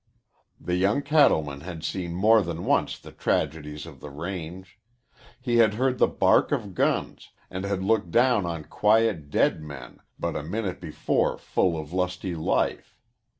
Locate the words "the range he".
3.99-5.57